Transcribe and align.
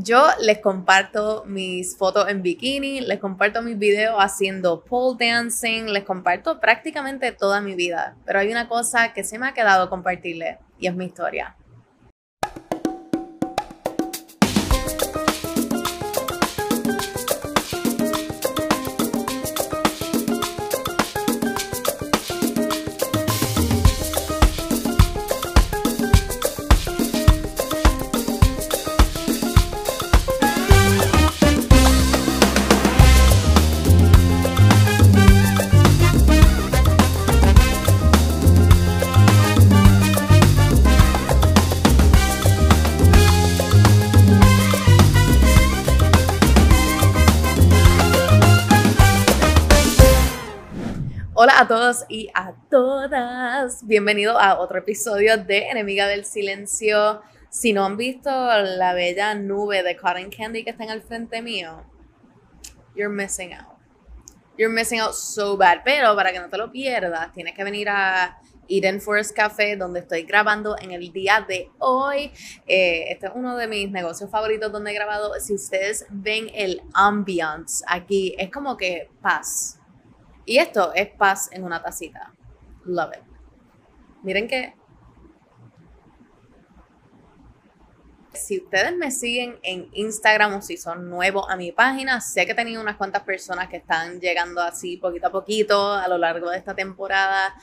Yo 0.00 0.28
les 0.40 0.60
comparto 0.60 1.42
mis 1.44 1.96
fotos 1.96 2.28
en 2.28 2.40
bikini, 2.40 3.00
les 3.00 3.18
comparto 3.18 3.62
mis 3.62 3.76
videos 3.76 4.14
haciendo 4.20 4.84
pole 4.84 5.16
dancing, 5.18 5.86
les 5.86 6.04
comparto 6.04 6.60
prácticamente 6.60 7.32
toda 7.32 7.60
mi 7.60 7.74
vida. 7.74 8.14
Pero 8.24 8.38
hay 8.38 8.48
una 8.52 8.68
cosa 8.68 9.12
que 9.12 9.24
se 9.24 9.40
me 9.40 9.48
ha 9.48 9.54
quedado 9.54 9.90
compartirles 9.90 10.58
y 10.78 10.86
es 10.86 10.94
mi 10.94 11.06
historia. 11.06 11.56
A 51.58 51.66
todos 51.66 52.04
y 52.08 52.30
a 52.34 52.54
todas. 52.70 53.84
Bienvenido 53.84 54.38
a 54.38 54.60
otro 54.60 54.78
episodio 54.78 55.36
de 55.38 55.68
Enemiga 55.70 56.06
del 56.06 56.24
Silencio. 56.24 57.20
Si 57.50 57.72
no 57.72 57.84
han 57.84 57.96
visto 57.96 58.30
la 58.30 58.94
bella 58.94 59.34
nube 59.34 59.82
de 59.82 59.96
cotton 59.96 60.30
candy 60.30 60.62
que 60.62 60.70
está 60.70 60.84
en 60.84 60.90
el 60.90 61.02
frente 61.02 61.42
mío, 61.42 61.82
you're 62.94 63.12
missing 63.12 63.54
out. 63.54 63.76
You're 64.56 64.72
missing 64.72 65.00
out 65.00 65.14
so 65.14 65.56
bad. 65.56 65.78
Pero 65.84 66.14
para 66.14 66.30
que 66.30 66.38
no 66.38 66.48
te 66.48 66.58
lo 66.58 66.70
pierdas, 66.70 67.32
tienes 67.32 67.56
que 67.56 67.64
venir 67.64 67.88
a 67.88 68.38
Eden 68.68 69.00
Forest 69.00 69.34
Café, 69.34 69.74
donde 69.74 69.98
estoy 69.98 70.22
grabando 70.22 70.76
en 70.80 70.92
el 70.92 71.12
día 71.12 71.44
de 71.48 71.72
hoy. 71.80 72.30
Eh, 72.68 73.06
este 73.08 73.26
es 73.26 73.32
uno 73.34 73.56
de 73.56 73.66
mis 73.66 73.90
negocios 73.90 74.30
favoritos 74.30 74.70
donde 74.70 74.92
he 74.92 74.94
grabado. 74.94 75.32
Si 75.40 75.54
ustedes 75.54 76.06
ven 76.08 76.52
el 76.54 76.82
ambiance 76.94 77.84
aquí, 77.88 78.36
es 78.38 78.48
como 78.48 78.76
que 78.76 79.10
paz 79.20 79.77
y 80.48 80.58
esto 80.58 80.94
es 80.94 81.10
paz 81.10 81.50
en 81.52 81.62
una 81.62 81.82
tacita. 81.82 82.32
Love 82.86 83.16
it. 83.18 83.22
Miren 84.22 84.48
que 84.48 84.74
si 88.32 88.58
ustedes 88.58 88.96
me 88.96 89.10
siguen 89.10 89.58
en 89.62 89.90
Instagram 89.92 90.54
o 90.54 90.62
si 90.62 90.78
son 90.78 91.10
nuevos 91.10 91.44
a 91.50 91.56
mi 91.56 91.70
página, 91.70 92.22
sé 92.22 92.46
que 92.46 92.52
he 92.52 92.54
tenido 92.54 92.80
unas 92.80 92.96
cuantas 92.96 93.24
personas 93.24 93.68
que 93.68 93.76
están 93.76 94.20
llegando 94.20 94.62
así 94.62 94.96
poquito 94.96 95.26
a 95.26 95.32
poquito 95.32 95.92
a 95.92 96.08
lo 96.08 96.16
largo 96.16 96.48
de 96.48 96.56
esta 96.56 96.74
temporada. 96.74 97.54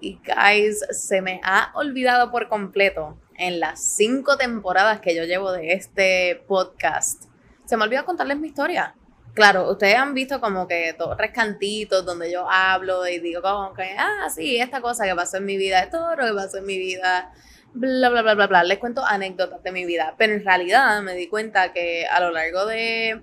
Y 0.00 0.18
guys, 0.24 0.80
se 0.92 1.20
me 1.20 1.42
ha 1.44 1.72
olvidado 1.74 2.30
por 2.30 2.48
completo 2.48 3.18
en 3.36 3.60
las 3.60 3.84
cinco 3.84 4.38
temporadas 4.38 5.00
que 5.00 5.14
yo 5.14 5.24
llevo 5.24 5.52
de 5.52 5.72
este 5.72 6.42
podcast. 6.48 7.24
Se 7.66 7.76
me 7.76 7.84
olvidó 7.84 8.06
contarles 8.06 8.38
mi 8.38 8.48
historia. 8.48 8.94
Claro, 9.34 9.70
ustedes 9.70 9.96
han 9.96 10.12
visto 10.12 10.40
como 10.40 10.66
que 10.66 10.94
todos 10.98 11.16
rescantitos 11.16 12.04
donde 12.04 12.32
yo 12.32 12.50
hablo 12.50 13.06
y 13.06 13.20
digo 13.20 13.40
como 13.42 13.72
que, 13.74 13.94
ah, 13.96 14.28
sí, 14.34 14.58
esta 14.58 14.80
cosa 14.80 15.06
que 15.06 15.14
pasó 15.14 15.36
en 15.36 15.44
mi 15.44 15.56
vida, 15.56 15.80
esto 15.80 16.16
lo 16.16 16.26
que 16.26 16.34
pasó 16.34 16.58
en 16.58 16.66
mi 16.66 16.78
vida, 16.78 17.32
bla, 17.72 18.08
bla, 18.08 18.22
bla, 18.22 18.34
bla, 18.34 18.46
bla. 18.48 18.64
Les 18.64 18.78
cuento 18.78 19.04
anécdotas 19.04 19.62
de 19.62 19.72
mi 19.72 19.84
vida. 19.84 20.14
Pero 20.18 20.34
en 20.34 20.44
realidad 20.44 21.00
me 21.02 21.14
di 21.14 21.28
cuenta 21.28 21.72
que 21.72 22.06
a 22.06 22.20
lo 22.20 22.30
largo 22.32 22.66
de 22.66 23.22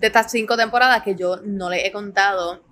estas 0.00 0.30
cinco 0.30 0.56
temporadas 0.56 1.02
que 1.02 1.14
yo 1.14 1.38
no 1.42 1.70
les 1.70 1.84
he 1.84 1.92
contado 1.92 2.62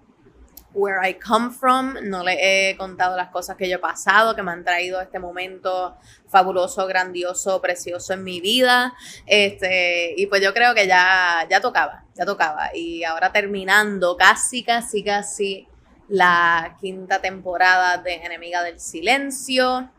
where 0.75 1.01
I 1.01 1.15
come 1.15 1.51
from, 1.51 1.95
no 2.03 2.23
le 2.23 2.37
he 2.71 2.77
contado 2.77 3.17
las 3.17 3.31
cosas 3.31 3.57
que 3.57 3.69
yo 3.69 3.77
he 3.77 3.79
pasado, 3.79 4.35
que 4.35 4.43
me 4.43 4.51
han 4.51 4.65
traído 4.65 5.01
este 5.01 5.19
momento 5.19 5.97
fabuloso, 6.29 6.87
grandioso, 6.87 7.61
precioso 7.61 8.13
en 8.13 8.25
mi 8.25 8.41
vida. 8.41 8.95
Este, 9.27 10.15
y 10.17 10.27
pues 10.27 10.43
yo 10.43 10.53
creo 10.53 10.75
que 10.75 10.87
ya, 10.87 11.47
ya 11.49 11.61
tocaba, 11.61 12.05
ya 12.15 12.27
tocaba. 12.27 12.71
Y 12.75 13.05
ahora 13.05 13.33
terminando 13.33 14.17
casi, 14.17 14.65
casi, 14.65 15.05
casi 15.05 15.69
la 16.09 16.77
quinta 16.81 17.21
temporada 17.21 17.99
de 17.99 18.15
Enemiga 18.15 18.63
del 18.63 18.81
Silencio, 18.81 19.91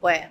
pues 0.00 0.28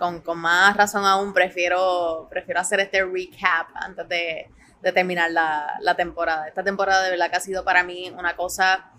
con, 0.00 0.20
con 0.20 0.38
más 0.38 0.76
razón 0.76 1.04
aún 1.04 1.32
prefiero, 1.32 2.26
prefiero 2.28 2.58
hacer 2.58 2.80
este 2.80 3.04
recap 3.04 3.68
antes 3.74 4.08
de 4.08 4.50
terminar 4.92 5.30
la, 5.30 5.94
temporada. 5.96 6.48
Esta 6.48 6.64
temporada 6.64 7.04
de 7.04 7.10
verdad 7.10 7.30
que 7.30 7.36
ha 7.36 7.40
sido 7.40 7.64
para 7.64 7.84
mí 7.84 8.12
una 8.16 8.34
cosa 8.36 8.90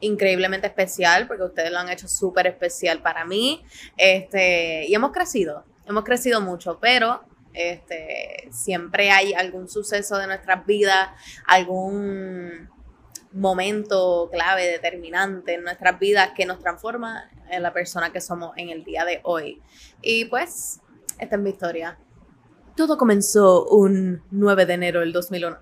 increíblemente 0.00 0.66
especial 0.66 1.26
porque 1.26 1.44
ustedes 1.44 1.70
lo 1.70 1.78
han 1.78 1.88
hecho 1.88 2.08
súper 2.08 2.46
especial 2.46 3.00
para 3.00 3.24
mí. 3.24 3.64
Este, 3.96 4.86
y 4.86 4.94
hemos 4.94 5.12
crecido, 5.12 5.64
hemos 5.86 6.04
crecido 6.04 6.40
mucho, 6.40 6.78
pero 6.80 7.22
este, 7.54 8.48
siempre 8.50 9.10
hay 9.10 9.34
algún 9.34 9.68
suceso 9.68 10.18
de 10.18 10.26
nuestras 10.26 10.66
vidas, 10.66 11.08
algún 11.46 12.68
momento 13.32 14.28
clave, 14.32 14.66
determinante 14.66 15.54
en 15.54 15.64
nuestras 15.64 15.98
vidas 15.98 16.30
que 16.36 16.46
nos 16.46 16.58
transforma 16.60 17.30
en 17.50 17.62
la 17.62 17.72
persona 17.72 18.12
que 18.12 18.20
somos 18.20 18.56
en 18.56 18.70
el 18.70 18.84
día 18.84 19.04
de 19.04 19.20
hoy. 19.24 19.62
Y 20.02 20.26
pues, 20.26 20.80
esta 21.18 21.36
es 21.36 21.42
mi 21.42 21.50
historia. 21.50 21.98
Todo 22.78 22.96
comenzó 22.96 23.64
un 23.64 24.22
9 24.30 24.64
de 24.64 24.74
enero 24.74 25.00
del 25.00 25.12
2001. 25.12 25.58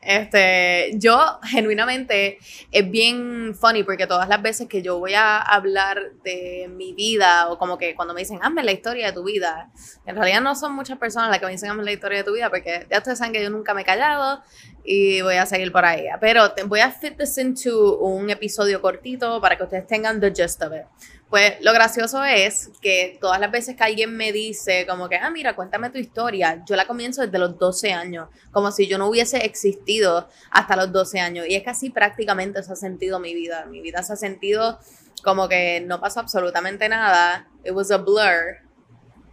Este, 0.00 0.92
yo 0.94 1.38
genuinamente 1.42 2.38
es 2.72 2.90
bien 2.90 3.54
funny 3.54 3.82
porque 3.82 4.06
todas 4.06 4.30
las 4.30 4.40
veces 4.40 4.66
que 4.66 4.80
yo 4.80 4.98
voy 4.98 5.12
a 5.12 5.40
hablar 5.40 6.12
de 6.24 6.70
mi 6.74 6.94
vida 6.94 7.50
o 7.50 7.58
como 7.58 7.76
que 7.76 7.94
cuando 7.94 8.14
me 8.14 8.20
dicen, 8.20 8.38
hazme 8.40 8.64
la 8.64 8.72
historia 8.72 9.08
de 9.08 9.12
tu 9.12 9.24
vida, 9.24 9.70
en 10.06 10.16
realidad 10.16 10.40
no 10.40 10.56
son 10.56 10.74
muchas 10.74 10.96
personas 10.96 11.28
las 11.28 11.38
que 11.38 11.44
me 11.44 11.52
dicen, 11.52 11.68
hazme 11.68 11.84
la 11.84 11.92
historia 11.92 12.16
de 12.16 12.24
tu 12.24 12.32
vida 12.32 12.48
porque 12.48 12.86
ya 12.90 12.96
ustedes 12.96 13.18
saben 13.18 13.34
que 13.34 13.42
yo 13.42 13.50
nunca 13.50 13.74
me 13.74 13.82
he 13.82 13.84
callado 13.84 14.42
y 14.84 15.20
voy 15.20 15.34
a 15.34 15.44
seguir 15.44 15.70
por 15.70 15.84
ahí. 15.84 16.06
Pero 16.18 16.50
voy 16.64 16.80
a 16.80 16.90
fit 16.90 17.18
this 17.18 17.36
into 17.36 17.98
un 17.98 18.30
episodio 18.30 18.80
cortito 18.80 19.38
para 19.38 19.58
que 19.58 19.64
ustedes 19.64 19.86
tengan 19.86 20.18
the 20.18 20.32
gist 20.34 20.62
of 20.62 20.72
it. 20.72 20.86
Pues 21.30 21.54
lo 21.62 21.72
gracioso 21.72 22.22
es 22.22 22.70
que 22.80 23.18
todas 23.20 23.40
las 23.40 23.50
veces 23.50 23.76
que 23.76 23.82
alguien 23.82 24.16
me 24.16 24.30
dice 24.30 24.86
como 24.86 25.08
que, 25.08 25.16
ah, 25.16 25.30
mira, 25.30 25.56
cuéntame 25.56 25.90
tu 25.90 25.98
historia, 25.98 26.62
yo 26.64 26.76
la 26.76 26.86
comienzo 26.86 27.22
desde 27.22 27.38
los 27.38 27.58
12 27.58 27.92
años, 27.92 28.28
como 28.52 28.70
si 28.70 28.86
yo 28.86 28.98
no 28.98 29.08
hubiese 29.08 29.38
existido 29.44 30.28
hasta 30.50 30.76
los 30.76 30.92
12 30.92 31.20
años. 31.20 31.46
Y 31.48 31.56
es 31.56 31.62
que 31.64 31.90
prácticamente 31.90 32.62
se 32.62 32.72
ha 32.72 32.76
sentido 32.76 33.18
mi 33.18 33.34
vida. 33.34 33.66
Mi 33.66 33.80
vida 33.80 34.02
se 34.02 34.12
ha 34.12 34.16
sentido 34.16 34.78
como 35.24 35.48
que 35.48 35.80
no 35.80 36.00
pasó 36.00 36.20
absolutamente 36.20 36.88
nada. 36.88 37.48
It 37.64 37.72
was 37.72 37.90
a 37.90 37.96
blur 37.96 38.58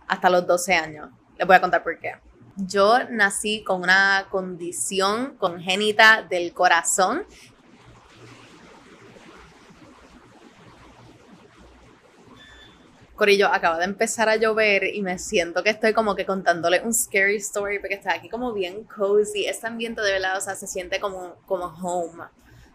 hasta 0.07 0.29
los 0.29 0.47
12 0.47 0.73
años. 0.73 1.09
Les 1.37 1.45
voy 1.45 1.55
a 1.55 1.61
contar 1.61 1.83
por 1.83 1.99
qué. 1.99 2.13
Yo 2.57 2.99
nací 3.09 3.63
con 3.63 3.81
una 3.81 4.27
condición 4.29 5.35
congénita 5.37 6.23
del 6.29 6.53
corazón 6.53 7.25
Corillo, 13.21 13.53
acaba 13.53 13.77
de 13.77 13.85
empezar 13.85 14.29
a 14.29 14.35
llover 14.35 14.83
y 14.95 15.03
me 15.03 15.19
siento 15.19 15.61
que 15.61 15.69
estoy 15.69 15.93
como 15.93 16.15
que 16.15 16.25
contándole 16.25 16.81
un 16.81 16.91
scary 16.91 17.35
story 17.35 17.77
porque 17.77 17.93
está 17.93 18.15
aquí 18.15 18.29
como 18.29 18.51
bien 18.51 18.83
cozy. 18.85 19.45
Este 19.45 19.67
ambiente 19.67 20.01
de 20.01 20.13
verdad, 20.13 20.39
o 20.39 20.41
sea, 20.41 20.55
se 20.55 20.65
siente 20.65 20.99
como, 20.99 21.35
como 21.45 21.65
home. 21.65 22.23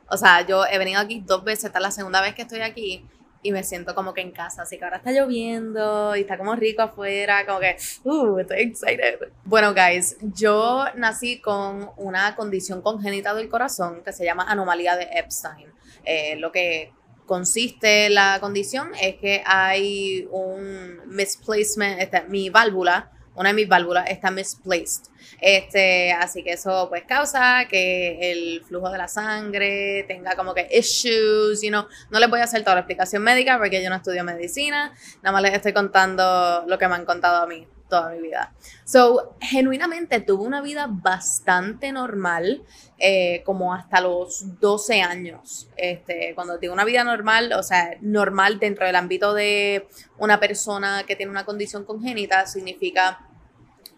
O 0.09 0.17
sea, 0.17 0.47
yo 0.47 0.65
he 0.65 0.79
venido 0.79 1.01
aquí 1.01 1.21
dos 1.27 1.43
veces, 1.43 1.65
esta 1.65 1.81
es 1.81 1.83
la 1.83 1.91
segunda 1.91 2.21
vez 2.21 2.37
que 2.37 2.43
estoy 2.43 2.61
aquí 2.61 3.05
y 3.43 3.51
me 3.51 3.65
siento 3.65 3.97
como 3.97 4.15
que 4.15 4.21
en 4.21 4.31
casa. 4.31 4.63
Así 4.63 4.79
que 4.79 4.85
ahora 4.85 4.99
está 4.99 5.11
lloviendo 5.11 6.15
y 6.15 6.21
está 6.21 6.39
como 6.39 6.55
rico 6.55 6.83
afuera, 6.83 7.45
como 7.45 7.59
que, 7.59 7.77
uh, 8.05 8.39
estoy 8.39 8.61
excited. 8.61 9.19
Bueno, 9.43 9.75
guys, 9.75 10.17
yo 10.33 10.85
nací 10.95 11.41
con 11.41 11.91
una 11.97 12.37
condición 12.37 12.83
congénita 12.83 13.35
del 13.35 13.49
corazón 13.49 14.01
que 14.05 14.13
se 14.13 14.25
llama 14.25 14.45
anomalía 14.49 14.95
de 14.95 15.09
Epstein. 15.11 15.73
Eh, 16.05 16.37
lo 16.37 16.53
que 16.53 16.93
consiste 17.27 18.09
la 18.11 18.39
condición 18.41 18.93
es 19.01 19.17
que 19.17 19.43
hay 19.45 20.27
un 20.31 21.01
misplacement, 21.07 22.29
mi 22.29 22.51
válvula, 22.51 23.11
una 23.35 23.51
de 23.51 23.55
mis 23.55 23.69
válvulas 23.69 24.09
está 24.09 24.31
misplaced. 24.31 25.03
Este, 25.41 26.13
así 26.13 26.43
que 26.43 26.53
eso 26.53 26.89
pues 26.89 27.03
causa 27.05 27.67
que 27.69 28.33
el 28.33 28.65
flujo 28.65 28.91
de 28.91 28.97
la 28.97 29.09
sangre 29.09 30.05
tenga 30.09 30.35
como 30.35 30.55
que 30.55 30.67
issues, 30.71 31.61
you 31.61 31.69
know. 31.69 31.87
No 32.11 32.19
les 32.19 32.31
voy 32.31 32.41
a 32.41 32.45
hacer 32.45 32.63
toda 32.63 32.77
la 32.77 32.81
explicación 32.81 33.23
médica 33.23 33.59
porque 33.59 33.83
yo 33.83 33.91
no 33.91 33.97
estudio 33.97 34.25
medicina, 34.25 34.95
nada 35.23 35.33
más 35.33 35.43
les 35.43 35.53
estoy 35.53 35.75
contando 35.75 36.65
lo 36.67 36.79
que 36.79 36.89
me 36.89 36.95
han 36.95 37.05
contado 37.05 37.43
a 37.43 37.47
mí 37.47 37.67
toda 37.89 38.11
mi 38.11 38.21
vida. 38.21 38.53
So, 38.85 39.37
genuinamente 39.41 40.21
tuve 40.21 40.45
una 40.45 40.61
vida 40.61 40.87
bastante 40.89 41.93
normal, 41.93 42.63
eh, 42.99 43.43
como 43.45 43.75
hasta 43.75 44.01
los 44.01 44.61
12 44.61 45.03
años. 45.03 45.69
Este, 45.77 46.35
cuando 46.35 46.59
digo 46.59 46.73
una 46.73 46.85
vida 46.85 47.05
normal, 47.05 47.53
o 47.53 47.63
sea, 47.63 47.97
normal 48.01 48.59
dentro 48.59 48.87
del 48.87 48.97
ámbito 48.97 49.35
de 49.35 49.89
una 50.19 50.41
persona 50.41 51.05
que 51.07 51.17
tiene 51.17 51.31
una 51.31 51.45
condición 51.45 51.85
congénita, 51.85 52.47
significa 52.47 53.26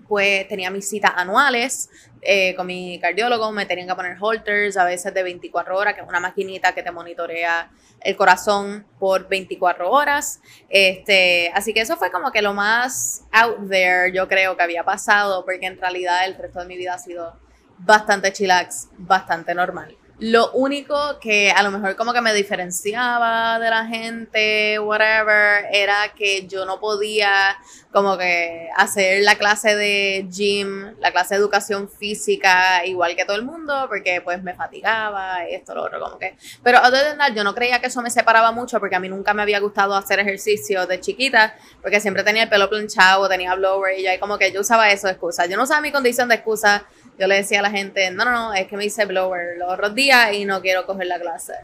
pues 0.09 0.49
tenía 0.49 0.71
mis 0.71 0.89
citas 0.89 1.13
anuales 1.15 1.91
eh, 2.23 2.55
con 2.57 2.67
mi 2.67 2.99
cardiólogo, 2.99 3.53
me 3.53 3.67
tenían 3.67 3.87
que 3.87 3.95
poner 3.95 4.17
holters 4.19 4.77
a 4.77 4.85
veces 4.85 5.15
de 5.15 5.23
24 5.23 5.77
horas, 5.77 5.95
que 5.95 6.01
es 6.01 6.09
una 6.09 6.21
maquinita 6.21 6.73
que 6.73 6.83
te 6.83 6.91
monitorea 6.91 7.71
el 8.01 8.17
corazón 8.17 8.87
por 8.99 9.29
24 9.29 9.91
horas. 9.91 10.41
Este, 10.69 11.51
así 11.55 11.73
que 11.73 11.81
eso 11.81 11.97
fue 11.97 12.11
como 12.11 12.33
que 12.33 12.43
lo 12.43 12.55
más 12.55 13.25
out 13.33 13.69
there, 13.69 14.13
yo 14.13 14.29
creo 14.29 14.57
que 14.57 14.63
había 14.63 14.85
pasado, 14.85 15.45
porque 15.45 15.67
en 15.67 15.79
realidad 15.81 16.25
el 16.25 16.35
resto 16.37 16.61
de 16.61 16.67
mi 16.67 16.77
vida 16.77 16.95
ha 16.95 16.99
sido 16.99 17.39
bastante 17.79 18.33
chillax, 18.33 18.89
bastante 18.97 19.55
normal. 19.55 19.97
Lo 20.21 20.51
único 20.51 21.21
que 21.21 21.53
a 21.53 21.63
lo 21.63 21.71
mejor 21.71 21.95
como 21.95 22.13
que 22.13 22.21
me 22.21 22.35
diferenciaba 22.35 23.61
de 23.61 23.71
la 23.71 23.87
gente, 23.87 24.77
whatever, 24.81 25.67
era 25.73 26.13
que 26.17 26.45
yo 26.49 26.65
no 26.65 26.81
podía 26.81 27.57
como 27.93 28.19
que 28.19 28.69
hacer 28.77 29.23
la 29.23 29.37
clase 29.37 29.77
de 29.77 30.27
gym, 30.29 30.95
la 30.99 31.13
clase 31.13 31.35
de 31.35 31.41
educación 31.41 31.89
física 31.89 32.85
igual 32.85 33.15
que 33.15 33.25
todo 33.25 33.37
el 33.37 33.45
mundo, 33.45 33.87
porque 33.89 34.21
pues 34.21 34.43
me 34.43 34.55
fatigaba, 34.55 35.45
esto, 35.45 35.75
lo 35.77 35.85
otro, 35.85 36.01
como 36.01 36.19
que. 36.19 36.37
Pero 36.65 36.81
other 36.81 37.17
than 37.17 37.35
yo 37.35 37.45
no 37.45 37.55
creía 37.55 37.81
que 37.81 37.87
eso 37.87 38.03
me 38.03 38.11
separaba 38.11 38.51
mucho, 38.51 38.81
porque 38.81 38.97
a 38.97 39.01
mí 39.01 39.09
nunca 39.09 39.35
me 39.35 39.43
había 39.43 39.61
gustado 39.61 39.95
hacer 39.95 40.19
ejercicio 40.19 40.87
de 40.87 41.01
chiquita, 41.01 41.55
porque 41.81 42.01
siempre 42.01 42.25
tenía 42.25 42.43
el 42.43 42.49
pelo 42.49 42.69
planchado, 42.69 43.29
tenía 43.29 43.55
blower, 43.55 43.99
y 43.99 44.03
ya 44.03 44.19
como 44.19 44.37
que 44.37 44.51
yo 44.51 44.63
usaba 44.63 44.91
eso 44.91 45.07
de 45.07 45.13
excusa. 45.13 45.47
Yo 45.47 45.57
no 45.57 45.63
usaba 45.63 45.81
mi 45.81 45.93
condición 45.93 46.29
de 46.29 46.35
excusa 46.35 46.87
yo 47.19 47.27
le 47.27 47.37
decía 47.37 47.61
a 47.61 47.63
la 47.63 47.71
gente, 47.71 48.11
no, 48.11 48.25
no, 48.25 48.31
no, 48.31 48.55
es 48.55 48.67
que 48.67 48.77
me 48.77 48.85
hice 48.85 49.05
blower 49.05 49.59
los 49.59 49.73
otros 49.73 49.95
días 49.95 50.33
y 50.35 50.45
no 50.45 50.61
quiero 50.61 50.87
coger 50.87 51.07
la 51.07 51.19
clase. 51.19 51.55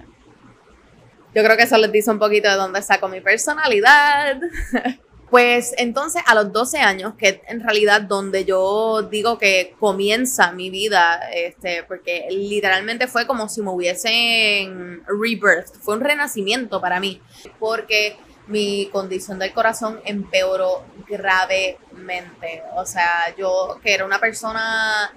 Yo 1.35 1.43
creo 1.43 1.57
que 1.57 1.65
eso 1.65 1.77
les 1.79 1.91
dice 1.91 2.11
un 2.11 2.19
poquito 2.19 2.49
de 2.49 2.55
dónde 2.55 2.83
saco 2.83 3.09
mi 3.09 3.21
personalidad. 3.21 4.41
Pues 5.31 5.75
entonces 5.79 6.23
a 6.27 6.35
los 6.37 6.53
12 6.53 6.79
años, 6.79 7.15
que 7.19 7.43
en 7.49 7.61
realidad 7.61 8.03
donde 8.03 8.45
yo 8.45 9.03
digo 9.03 9.37
que 9.37 9.75
comienza 9.81 10.53
mi 10.53 10.71
vida, 10.71 11.29
este, 11.33 11.83
porque 11.83 12.29
literalmente 12.31 13.09
fue 13.09 13.27
como 13.27 13.49
si 13.49 13.61
me 13.61 13.71
hubiesen 13.71 15.03
rebirth, 15.09 15.75
fue 15.81 15.97
un 15.97 16.03
renacimiento 16.03 16.81
para 16.81 17.01
mí, 17.01 17.21
porque 17.59 18.17
mi 18.47 18.89
condición 18.93 19.41
del 19.41 19.53
corazón 19.53 20.01
empeoró 20.05 20.85
gravemente. 21.09 22.63
O 22.77 22.87
sea, 22.87 23.35
yo 23.37 23.81
que 23.83 23.93
era 23.93 24.05
una 24.05 24.21
persona 24.21 25.11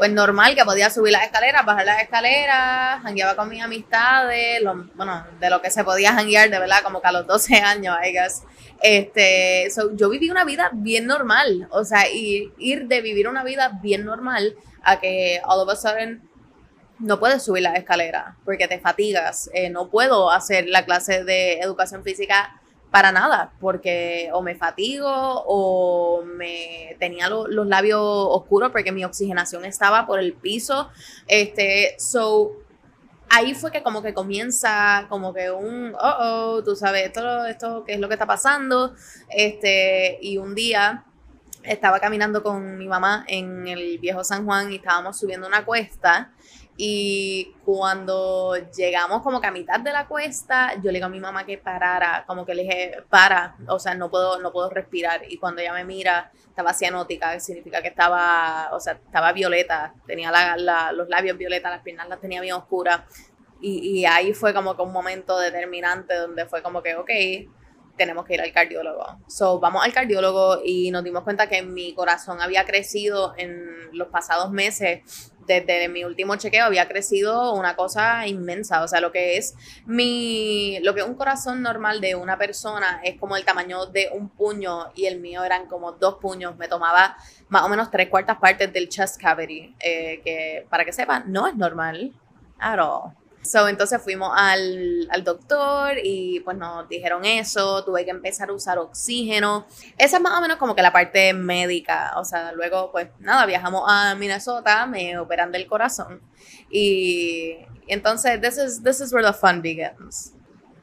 pues 0.00 0.12
normal, 0.12 0.54
que 0.54 0.64
podía 0.64 0.88
subir 0.88 1.12
las 1.12 1.24
escaleras, 1.24 1.66
bajar 1.66 1.84
las 1.84 2.00
escaleras, 2.00 3.02
jangueaba 3.02 3.36
con 3.36 3.50
mis 3.50 3.62
amistades, 3.62 4.62
bueno, 4.94 5.26
de 5.38 5.50
lo 5.50 5.60
que 5.60 5.70
se 5.70 5.84
podía 5.84 6.14
janguear, 6.14 6.48
de 6.48 6.58
verdad, 6.58 6.78
como 6.82 7.02
que 7.02 7.08
a 7.08 7.12
los 7.12 7.26
12 7.26 7.56
años, 7.60 7.94
I 8.02 8.10
guess. 8.10 8.42
Este, 8.80 9.68
yo 9.96 10.08
viví 10.08 10.30
una 10.30 10.46
vida 10.46 10.70
bien 10.72 11.04
normal, 11.04 11.68
o 11.70 11.84
sea, 11.84 12.08
ir 12.10 12.86
de 12.86 13.02
vivir 13.02 13.28
una 13.28 13.44
vida 13.44 13.78
bien 13.82 14.06
normal 14.06 14.54
a 14.82 14.98
que 15.00 15.42
all 15.44 15.60
of 15.60 15.68
a 15.68 15.76
sudden 15.76 16.26
no 16.98 17.20
puedes 17.20 17.42
subir 17.42 17.62
las 17.62 17.76
escaleras 17.76 18.36
porque 18.46 18.68
te 18.68 18.78
fatigas. 18.78 19.50
Eh, 19.52 19.68
no 19.68 19.90
puedo 19.90 20.30
hacer 20.30 20.66
la 20.66 20.86
clase 20.86 21.24
de 21.24 21.58
educación 21.58 22.02
física 22.04 22.59
para 22.90 23.12
nada, 23.12 23.52
porque 23.60 24.30
o 24.32 24.42
me 24.42 24.56
fatigo 24.56 25.08
o 25.08 26.24
me 26.24 26.96
tenía 26.98 27.28
los 27.28 27.66
labios 27.66 28.00
oscuros 28.02 28.72
porque 28.72 28.92
mi 28.92 29.04
oxigenación 29.04 29.64
estaba 29.64 30.06
por 30.06 30.18
el 30.18 30.32
piso. 30.32 30.90
Este, 31.28 31.94
so 31.98 32.56
ahí 33.30 33.54
fue 33.54 33.70
que 33.70 33.82
como 33.82 34.02
que 34.02 34.12
comienza 34.12 35.06
como 35.08 35.32
que 35.32 35.50
un, 35.50 35.94
oh, 35.94 36.16
oh, 36.18 36.64
tú 36.64 36.74
sabes, 36.74 37.06
esto, 37.06 37.46
esto, 37.46 37.84
qué 37.84 37.94
es 37.94 38.00
lo 38.00 38.08
que 38.08 38.14
está 38.14 38.26
pasando. 38.26 38.94
Este, 39.28 40.18
y 40.20 40.38
un 40.38 40.54
día 40.54 41.04
estaba 41.62 42.00
caminando 42.00 42.42
con 42.42 42.76
mi 42.76 42.88
mamá 42.88 43.24
en 43.28 43.68
el 43.68 43.98
viejo 43.98 44.24
San 44.24 44.44
Juan 44.44 44.72
y 44.72 44.76
estábamos 44.76 45.18
subiendo 45.18 45.46
una 45.46 45.64
cuesta 45.64 46.32
y 46.82 47.56
cuando 47.62 48.56
llegamos 48.74 49.20
como 49.20 49.38
que 49.38 49.46
a 49.46 49.50
mitad 49.50 49.80
de 49.80 49.92
la 49.92 50.08
cuesta, 50.08 50.72
yo 50.76 50.84
le 50.84 50.92
digo 50.92 51.04
a 51.04 51.10
mi 51.10 51.20
mamá 51.20 51.44
que 51.44 51.58
parara, 51.58 52.24
como 52.26 52.46
que 52.46 52.54
le 52.54 52.62
dije, 52.62 53.04
para, 53.10 53.54
o 53.68 53.78
sea, 53.78 53.94
no 53.94 54.10
puedo, 54.10 54.40
no 54.40 54.50
puedo 54.50 54.70
respirar. 54.70 55.20
Y 55.28 55.36
cuando 55.36 55.60
ella 55.60 55.74
me 55.74 55.84
mira, 55.84 56.32
estaba 56.48 56.72
cianótica, 56.72 57.34
que 57.34 57.40
significa 57.40 57.82
que 57.82 57.88
estaba, 57.88 58.70
o 58.72 58.80
sea, 58.80 58.94
estaba 58.94 59.30
violeta, 59.32 59.92
tenía 60.06 60.32
los 60.92 61.06
labios 61.10 61.36
violetas, 61.36 61.70
las 61.70 61.82
piernas 61.82 62.08
las 62.08 62.18
tenía 62.18 62.40
bien 62.40 62.54
oscuras. 62.54 63.02
Y, 63.60 63.98
y 63.98 64.06
ahí 64.06 64.32
fue 64.32 64.54
como 64.54 64.74
que 64.74 64.80
un 64.80 64.92
momento 64.92 65.38
determinante 65.38 66.14
donde 66.14 66.46
fue 66.46 66.62
como 66.62 66.82
que, 66.82 66.96
ok, 66.96 67.10
tenemos 67.98 68.24
que 68.24 68.32
ir 68.32 68.40
al 68.40 68.52
cardiólogo. 68.54 69.04
So, 69.28 69.60
vamos 69.60 69.84
al 69.84 69.92
cardiólogo 69.92 70.62
y 70.64 70.90
nos 70.90 71.04
dimos 71.04 71.24
cuenta 71.24 71.46
que 71.46 71.62
mi 71.62 71.92
corazón 71.92 72.40
había 72.40 72.64
crecido 72.64 73.34
en 73.36 73.90
los 73.92 74.08
pasados 74.08 74.50
meses 74.50 75.34
desde 75.54 75.88
mi 75.88 76.04
último 76.04 76.36
chequeo 76.36 76.64
había 76.64 76.86
crecido 76.88 77.54
una 77.54 77.76
cosa 77.76 78.26
inmensa. 78.26 78.82
O 78.82 78.88
sea, 78.88 79.00
lo 79.00 79.10
que 79.10 79.36
es 79.36 79.54
mi, 79.86 80.78
lo 80.82 80.94
que 80.94 81.02
un 81.02 81.14
corazón 81.14 81.62
normal 81.62 82.00
de 82.00 82.14
una 82.14 82.38
persona 82.38 83.00
es 83.02 83.18
como 83.18 83.36
el 83.36 83.44
tamaño 83.44 83.86
de 83.86 84.10
un 84.12 84.28
puño 84.28 84.92
y 84.94 85.06
el 85.06 85.20
mío 85.20 85.42
eran 85.44 85.66
como 85.66 85.92
dos 85.92 86.16
puños. 86.20 86.56
Me 86.56 86.68
tomaba 86.68 87.16
más 87.48 87.62
o 87.62 87.68
menos 87.68 87.90
tres 87.90 88.08
cuartas 88.08 88.38
partes 88.38 88.72
del 88.72 88.88
chest 88.88 89.20
cavity, 89.20 89.74
eh, 89.80 90.20
que 90.24 90.66
para 90.70 90.84
que 90.84 90.92
sepan, 90.92 91.24
no 91.26 91.46
es 91.46 91.56
normal 91.56 92.12
at 92.58 92.78
all. 92.78 93.19
So, 93.42 93.68
entonces 93.68 94.02
fuimos 94.02 94.32
al, 94.36 95.08
al, 95.10 95.24
doctor 95.24 95.94
y 96.02 96.40
pues 96.40 96.58
nos 96.58 96.86
dijeron 96.88 97.24
eso, 97.24 97.82
tuve 97.84 98.04
que 98.04 98.10
empezar 98.10 98.50
a 98.50 98.52
usar 98.52 98.78
oxígeno. 98.78 99.66
Esa 99.96 100.18
es 100.18 100.22
más 100.22 100.38
o 100.38 100.42
menos 100.42 100.58
como 100.58 100.74
que 100.74 100.82
la 100.82 100.92
parte 100.92 101.32
médica. 101.32 102.12
O 102.16 102.24
sea, 102.24 102.52
luego 102.52 102.92
pues 102.92 103.08
nada, 103.18 103.46
viajamos 103.46 103.84
a 103.88 104.14
Minnesota, 104.14 104.86
me 104.86 105.18
operan 105.18 105.52
del 105.52 105.66
corazón. 105.66 106.20
Y, 106.70 107.56
entonces, 107.88 108.40
this 108.40 108.58
is, 108.58 108.82
this 108.82 109.00
is 109.00 109.12
where 109.12 109.26
the 109.26 109.32
fun 109.32 109.62
begins. 109.62 110.34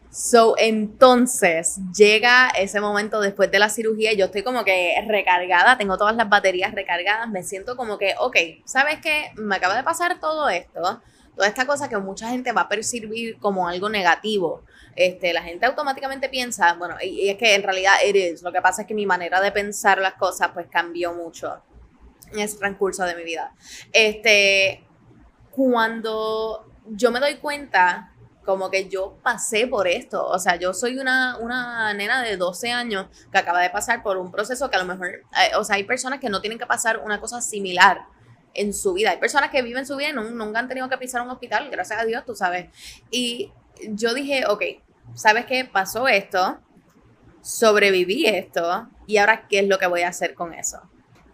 So, 0.10 0.56
entonces 0.58 1.80
llega 1.96 2.50
ese 2.58 2.82
momento 2.82 3.22
después 3.22 3.52
de 3.52 3.60
la 3.60 3.70
cirugía, 3.70 4.14
yo 4.14 4.26
estoy 4.26 4.42
como 4.42 4.66
que 4.66 4.96
recargada, 5.08 5.78
tengo 5.78 5.96
todas 5.96 6.16
las 6.16 6.28
baterías 6.28 6.74
recargadas, 6.74 7.30
me 7.30 7.44
siento 7.44 7.78
como 7.78 8.00
que, 8.00 8.16
ok, 8.20 8.36
¿sabes 8.66 9.00
qué? 9.00 9.32
Me 9.36 9.58
acaba 9.58 9.76
de 9.76 9.84
pasar 9.84 10.20
todo 10.20 10.50
esto 10.50 11.02
toda 11.38 11.48
esta 11.48 11.68
cosa 11.68 11.88
que 11.88 11.98
mucha 11.98 12.30
gente 12.30 12.52
va 12.52 12.62
a 12.62 12.68
percibir 12.68 13.38
como 13.38 13.68
algo 13.68 13.90
negativo. 13.90 14.64
Este, 14.96 15.32
la 15.34 15.44
gente 15.44 15.68
automáticamente 15.68 16.30
piensa, 16.30 16.74
bueno, 16.74 16.96
y, 17.02 17.30
es 17.30 17.38
que 17.38 17.54
en 17.54 17.62
realidad 17.62 17.94
eres, 18.04 18.42
lo 18.42 18.52
que 18.52 18.60
pasa 18.60 18.82
es 18.82 18.88
que 18.88 18.96
mi 18.96 19.06
manera 19.06 19.40
de 19.40 19.52
pensar 19.52 20.00
las 20.00 20.16
cosas 20.16 20.50
pues 20.54 20.66
cambió 20.68 21.14
mucho 21.14 21.62
en 22.34 22.40
ese 22.40 22.58
transcurso 22.58 23.06
de 23.06 23.16
mi 23.16 23.24
vida. 23.24 23.54
Este, 23.94 24.84
cuando 25.52 26.66
yo 26.88 27.12
me 27.12 27.20
doy 27.20 27.36
cuenta 27.36 28.12
como 28.44 28.72
que 28.72 28.88
yo 28.88 29.18
pasé 29.22 29.68
por 29.68 29.88
esto. 29.90 30.26
O 30.26 30.40
sea, 30.40 30.56
yo 30.56 30.74
soy 30.74 30.98
una, 31.00 31.38
una 31.38 31.94
nena 31.94 32.24
de 32.24 32.38
12 32.38 32.72
años 32.72 33.08
que 33.30 33.38
acaba 33.38 33.62
de 33.62 33.70
pasar 33.70 34.02
por 34.02 34.18
un 34.18 34.32
proceso 34.32 34.70
que 34.70 34.78
a 34.78 34.80
lo 34.80 34.86
mejor, 34.86 35.08
eh, 35.10 35.56
o 35.58 35.66
sea, 35.66 35.76
hay 35.76 35.84
personas 35.84 36.22
que 36.22 36.30
no 36.30 36.40
tienen 36.40 36.58
que 36.58 36.66
pasar 36.66 37.02
una 37.04 37.20
cosa 37.20 37.42
similar 37.42 38.06
en 38.54 38.74
su 38.74 38.94
vida. 38.94 39.12
Hay 39.12 39.18
personas 39.18 39.50
que 39.50 39.62
viven 39.62 39.86
su 39.86 39.96
vida 39.96 40.10
y 40.10 40.14
nunca 40.14 40.60
han 40.60 40.68
tenido 40.68 40.90
que 40.90 40.98
pisar 40.98 41.22
un 41.22 41.30
hospital, 41.30 41.70
gracias 41.70 42.00
a 42.00 42.06
Dios, 42.06 42.26
tú 42.26 42.36
sabes. 42.36 42.70
Y 43.12 43.52
yo 43.90 44.14
dije, 44.14 44.46
ok, 44.48 44.64
¿sabes 45.14 45.46
qué? 45.46 45.66
Pasó 45.66 46.08
esto, 46.08 46.60
sobreviví 47.42 48.26
esto, 48.26 48.88
y 49.06 49.18
ahora, 49.18 49.48
¿qué 49.48 49.60
es 49.60 49.68
lo 49.68 49.78
que 49.78 49.88
voy 49.88 50.02
a 50.02 50.10
hacer 50.10 50.34
con 50.34 50.54
eso? 50.54 50.82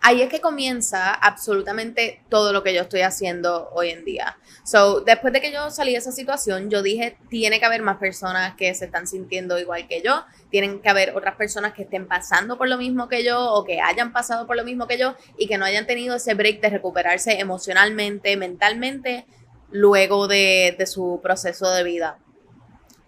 ahí 0.03 0.21
es 0.21 0.29
que 0.29 0.41
comienza 0.41 1.13
absolutamente 1.13 2.21
todo 2.29 2.51
lo 2.53 2.61
que 2.61 2.73
yo 2.73 2.81
estoy 2.81 3.01
haciendo 3.01 3.69
hoy 3.71 3.89
en 3.89 4.03
día. 4.03 4.37
So, 4.65 4.99
después 4.99 5.31
de 5.33 5.39
que 5.39 5.51
yo 5.51 5.71
salí 5.71 5.93
de 5.93 5.97
esa 5.97 6.11
situación, 6.11 6.69
yo 6.69 6.83
dije, 6.83 7.17
tiene 7.29 7.59
que 7.59 7.65
haber 7.65 7.81
más 7.81 7.97
personas 7.97 8.55
que 8.55 8.75
se 8.75 8.85
están 8.85 9.07
sintiendo 9.07 9.57
igual 9.57 9.87
que 9.87 10.01
yo, 10.01 10.25
tienen 10.53 10.81
que 10.81 10.89
haber 10.89 11.17
otras 11.17 11.35
personas 11.35 11.73
que 11.73 11.81
estén 11.81 12.07
pasando 12.07 12.59
por 12.59 12.69
lo 12.69 12.77
mismo 12.77 13.09
que 13.09 13.23
yo 13.23 13.53
o 13.53 13.63
que 13.63 13.81
hayan 13.81 14.13
pasado 14.13 14.45
por 14.45 14.55
lo 14.55 14.63
mismo 14.63 14.85
que 14.85 14.99
yo 14.99 15.15
y 15.35 15.47
que 15.47 15.57
no 15.57 15.65
hayan 15.65 15.87
tenido 15.87 16.15
ese 16.15 16.35
break 16.35 16.61
de 16.61 16.69
recuperarse 16.69 17.39
emocionalmente, 17.39 18.37
mentalmente, 18.37 19.25
luego 19.71 20.27
de, 20.27 20.75
de 20.77 20.85
su 20.85 21.19
proceso 21.23 21.71
de 21.71 21.83
vida. 21.83 22.19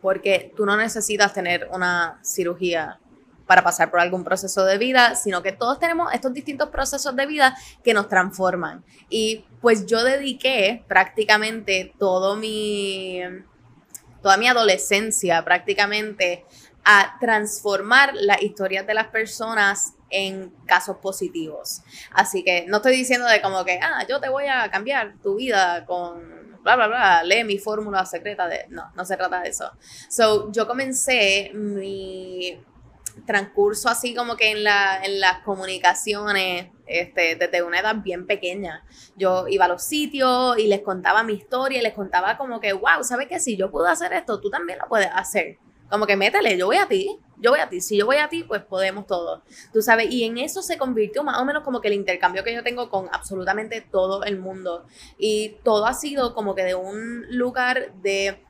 Porque 0.02 0.54
tú 0.56 0.66
no 0.66 0.76
necesitas 0.76 1.36
tener 1.36 1.70
una 1.72 2.20
cirugía 2.24 2.98
para 3.46 3.64
pasar 3.64 3.92
por 3.92 4.00
algún 4.00 4.24
proceso 4.24 4.66
de 4.66 4.80
vida, 4.80 5.14
sino 5.14 5.44
que 5.44 5.52
todos 5.52 5.78
tenemos 5.80 6.12
estos 6.16 6.34
distintos 6.34 6.70
procesos 6.70 7.16
de 7.16 7.28
vida 7.28 7.56
que 7.84 7.94
nos 7.94 8.10
transforman. 8.10 8.84
Y 9.08 9.46
pues 9.62 9.86
yo 9.86 10.04
dediqué 10.04 10.84
prácticamente 10.88 11.94
todo 12.00 12.38
mi, 12.38 13.22
toda 14.24 14.38
mi 14.38 14.48
adolescencia 14.48 15.46
prácticamente 15.46 16.44
a 16.86 17.18
transformar 17.20 18.14
las 18.14 18.42
historias 18.42 18.86
de 18.86 18.94
las 18.94 19.08
personas 19.08 19.96
en 20.10 20.52
casos 20.66 20.98
positivos. 20.98 21.82
Así 22.12 22.44
que 22.44 22.66
no 22.68 22.78
estoy 22.78 22.96
diciendo 22.96 23.28
de 23.28 23.42
como 23.42 23.66
que, 23.66 23.80
ah, 23.82 24.06
yo 24.08 24.22
te 24.22 24.30
voy 24.30 24.46
a 24.46 24.70
cambiar 24.70 25.16
tu 25.22 25.36
vida 25.36 25.86
con 25.86 26.46
bla, 26.62 26.76
bla, 26.76 26.88
bla, 26.88 27.24
lee 27.24 27.44
mi 27.44 27.58
fórmula 27.60 28.06
secreta 28.06 28.48
de... 28.48 28.66
No, 28.70 28.92
no 28.96 29.06
se 29.06 29.18
trata 29.18 29.42
de 29.42 29.50
eso. 29.50 29.72
So, 30.10 30.52
yo 30.52 30.68
comencé 30.68 31.52
mi 31.54 32.60
transcurso 33.26 33.88
así 33.88 34.14
como 34.14 34.36
que 34.36 34.52
en, 34.52 34.64
la, 34.64 35.00
en 35.04 35.20
las 35.20 35.40
comunicaciones, 35.40 36.70
este, 36.86 37.36
desde 37.36 37.64
una 37.64 37.80
edad 37.80 37.98
bien 37.98 38.26
pequeña. 38.28 38.84
Yo 39.16 39.48
iba 39.48 39.66
a 39.66 39.68
los 39.68 39.84
sitios 39.84 40.58
y 40.58 40.68
les 40.68 40.82
contaba 40.82 41.24
mi 41.24 41.34
historia 41.34 41.80
y 41.80 41.82
les 41.82 41.94
contaba 41.94 42.38
como 42.38 42.60
que, 42.60 42.74
wow, 42.74 43.04
¿sabes 43.04 43.28
qué? 43.28 43.40
Si 43.40 43.56
yo 43.58 43.72
puedo 43.72 43.88
hacer 43.88 44.14
esto, 44.14 44.42
tú 44.42 44.50
también 44.50 44.80
lo 44.80 44.88
puedes 44.88 45.10
hacer. 45.14 45.60
Como 45.90 46.08
que 46.08 46.16
métele, 46.16 46.58
yo 46.58 46.66
voy 46.66 46.78
a 46.78 46.88
ti, 46.88 47.20
yo 47.38 47.52
voy 47.52 47.60
a 47.60 47.70
ti. 47.70 47.82
Si 47.82 47.98
yo 47.98 48.06
voy 48.06 48.18
a 48.18 48.28
ti, 48.28 48.44
pues 48.44 48.64
podemos 48.64 49.06
todos. 49.06 49.42
Tú 49.72 49.82
sabes, 49.82 50.12
y 50.12 50.24
en 50.24 50.38
eso 50.38 50.62
se 50.62 50.78
convirtió 50.78 51.24
más 51.24 51.40
o 51.40 51.46
menos 51.46 51.64
como 51.64 51.82
que 51.82 51.90
el 51.90 51.94
intercambio 51.94 52.44
que 52.44 52.54
yo 52.54 52.64
tengo 52.64 52.90
con 52.90 53.08
absolutamente 53.12 53.82
todo 53.82 54.24
el 54.24 54.40
mundo. 54.40 54.86
Y 55.18 55.58
todo 55.64 55.86
ha 55.86 55.94
sido 55.94 56.34
como 56.34 56.56
que 56.56 56.64
de 56.64 56.76
un 56.76 57.26
lugar 57.30 57.94
de 58.02 58.45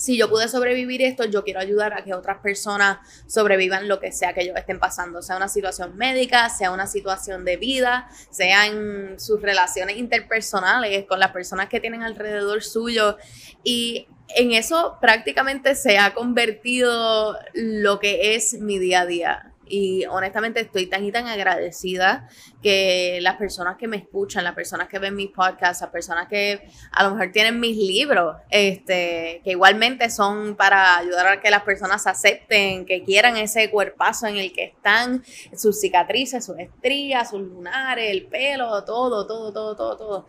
si 0.00 0.16
yo 0.16 0.30
pude 0.30 0.48
sobrevivir 0.48 1.02
esto, 1.02 1.26
yo 1.26 1.44
quiero 1.44 1.60
ayudar 1.60 1.92
a 1.92 2.02
que 2.02 2.14
otras 2.14 2.38
personas 2.38 3.00
sobrevivan 3.26 3.86
lo 3.86 4.00
que 4.00 4.12
sea 4.12 4.32
que 4.32 4.40
ellos 4.40 4.56
estén 4.56 4.78
pasando, 4.78 5.20
sea 5.20 5.36
una 5.36 5.48
situación 5.48 5.94
médica, 5.98 6.48
sea 6.48 6.70
una 6.70 6.86
situación 6.86 7.44
de 7.44 7.58
vida, 7.58 8.08
sean 8.30 9.20
sus 9.20 9.42
relaciones 9.42 9.98
interpersonales 9.98 11.04
con 11.04 11.20
las 11.20 11.32
personas 11.32 11.68
que 11.68 11.80
tienen 11.80 12.02
alrededor 12.02 12.62
suyo. 12.62 13.18
Y 13.62 14.08
en 14.28 14.52
eso 14.52 14.96
prácticamente 15.02 15.74
se 15.74 15.98
ha 15.98 16.14
convertido 16.14 17.38
lo 17.52 18.00
que 18.00 18.34
es 18.34 18.54
mi 18.54 18.78
día 18.78 19.02
a 19.02 19.06
día 19.06 19.49
y 19.70 20.04
honestamente 20.06 20.60
estoy 20.60 20.86
tan 20.86 21.04
y 21.04 21.12
tan 21.12 21.28
agradecida 21.28 22.28
que 22.62 23.18
las 23.22 23.36
personas 23.36 23.76
que 23.76 23.86
me 23.86 23.96
escuchan, 23.96 24.44
las 24.44 24.54
personas 24.54 24.88
que 24.88 24.98
ven 24.98 25.14
mis 25.14 25.30
podcasts, 25.30 25.80
las 25.80 25.90
personas 25.90 26.28
que 26.28 26.68
a 26.90 27.04
lo 27.04 27.14
mejor 27.14 27.32
tienen 27.32 27.60
mis 27.60 27.76
libros, 27.76 28.36
este, 28.50 29.40
que 29.44 29.52
igualmente 29.52 30.10
son 30.10 30.56
para 30.56 30.98
ayudar 30.98 31.26
a 31.28 31.40
que 31.40 31.50
las 31.50 31.62
personas 31.62 32.06
acepten, 32.06 32.84
que 32.84 33.04
quieran 33.04 33.36
ese 33.36 33.70
cuerpazo 33.70 34.26
en 34.26 34.36
el 34.36 34.52
que 34.52 34.64
están, 34.64 35.22
sus 35.56 35.80
cicatrices, 35.80 36.44
sus 36.44 36.58
estrías, 36.58 37.30
sus 37.30 37.40
lunares, 37.40 38.10
el 38.10 38.26
pelo, 38.26 38.84
todo, 38.84 39.26
todo, 39.26 39.52
todo, 39.52 39.76
todo, 39.76 39.96
todo 39.96 40.26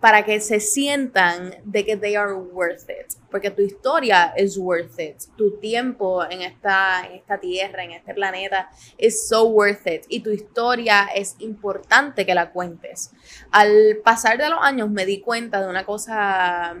para 0.00 0.24
que 0.24 0.40
se 0.40 0.60
sientan 0.60 1.56
de 1.64 1.84
que 1.84 1.96
they 1.96 2.14
are 2.14 2.34
worth 2.34 2.88
it, 2.88 3.14
porque 3.30 3.50
tu 3.50 3.62
historia 3.62 4.32
es 4.36 4.56
worth 4.56 4.98
it, 5.00 5.16
tu 5.36 5.58
tiempo 5.58 6.24
en 6.24 6.42
esta, 6.42 7.04
en 7.04 7.16
esta 7.16 7.38
tierra, 7.38 7.82
en 7.82 7.92
este 7.92 8.14
planeta, 8.14 8.70
es 8.96 9.28
so 9.28 9.46
worth 9.46 9.86
it 9.86 10.04
y 10.08 10.20
tu 10.20 10.30
historia 10.30 11.08
es 11.14 11.34
importante 11.40 12.24
que 12.24 12.34
la 12.34 12.50
cuentes. 12.50 13.10
Al 13.50 13.98
pasar 14.04 14.38
de 14.38 14.48
los 14.48 14.60
años 14.62 14.88
me 14.90 15.04
di 15.04 15.20
cuenta 15.20 15.60
de 15.60 15.68
una 15.68 15.84
cosa, 15.84 16.76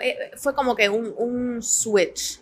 eh, 0.00 0.16
fue 0.36 0.54
como 0.54 0.74
que 0.74 0.88
un, 0.88 1.14
un 1.16 1.62
switch 1.62 2.40